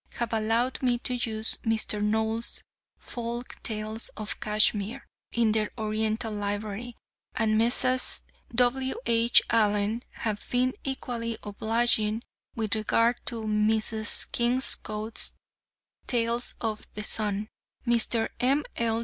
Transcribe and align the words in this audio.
have 0.13 0.33
allowed 0.33 0.81
me 0.81 0.97
to 0.97 1.13
use 1.13 1.57
Mr. 1.57 2.01
Knowles' 2.01 2.63
"Folk 2.97 3.61
tales 3.61 4.09
of 4.17 4.39
Kashmir," 4.39 5.05
in 5.31 5.51
their 5.51 5.69
Oriental 5.77 6.33
Library; 6.33 6.95
and 7.35 7.55
Messrs. 7.55 8.23
W. 8.55 8.95
H. 9.05 9.43
Allen 9.51 10.01
have 10.13 10.43
been 10.49 10.73
equally 10.83 11.37
obliging 11.43 12.23
with 12.55 12.73
regard 12.73 13.23
to 13.27 13.43
Mrs. 13.43 14.25
Kingscote's 14.31 15.33
"Tales 16.07 16.55
of 16.59 16.87
the 16.95 17.03
Sun." 17.03 17.49
Mr. 17.85 18.29
M. 18.39 18.63
L. 18.77 18.99